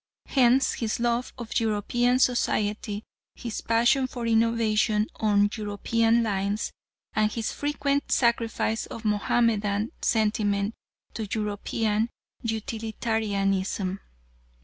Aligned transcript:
Hence 0.25 0.73
his 0.73 0.99
love 0.99 1.31
of 1.37 1.59
European 1.59 2.17
society, 2.17 3.03
his 3.35 3.61
passion 3.61 4.07
for 4.07 4.25
innovation 4.25 5.05
on 5.17 5.47
European 5.55 6.23
lines, 6.23 6.71
and 7.13 7.31
his 7.31 7.51
frequent 7.51 8.11
sacrifice 8.11 8.87
of 8.87 9.05
Mahomedan 9.05 9.91
sentiment 10.01 10.73
to 11.13 11.27
European 11.31 12.09
utilitarianism. 12.41 13.99